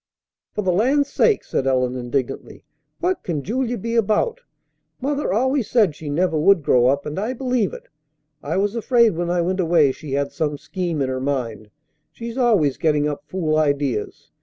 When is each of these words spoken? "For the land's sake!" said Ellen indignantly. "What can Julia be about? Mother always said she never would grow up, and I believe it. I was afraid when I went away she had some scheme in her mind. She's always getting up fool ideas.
"For 0.55 0.63
the 0.63 0.71
land's 0.71 1.11
sake!" 1.13 1.43
said 1.43 1.67
Ellen 1.67 1.95
indignantly. 1.95 2.63
"What 3.01 3.21
can 3.21 3.43
Julia 3.43 3.77
be 3.77 3.93
about? 3.95 4.41
Mother 4.99 5.31
always 5.31 5.69
said 5.69 5.93
she 5.95 6.09
never 6.09 6.39
would 6.39 6.63
grow 6.63 6.87
up, 6.87 7.05
and 7.05 7.19
I 7.19 7.33
believe 7.33 7.71
it. 7.71 7.87
I 8.41 8.57
was 8.57 8.75
afraid 8.75 9.11
when 9.15 9.29
I 9.29 9.41
went 9.41 9.59
away 9.59 9.91
she 9.91 10.13
had 10.13 10.31
some 10.31 10.57
scheme 10.57 11.03
in 11.03 11.09
her 11.09 11.21
mind. 11.21 11.69
She's 12.11 12.35
always 12.35 12.77
getting 12.77 13.07
up 13.07 13.25
fool 13.27 13.59
ideas. 13.59 14.31